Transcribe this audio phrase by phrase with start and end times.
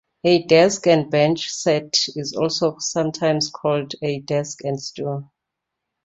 [0.23, 5.31] A "Desk and bench" set is also sometimes called a "Desk and stool".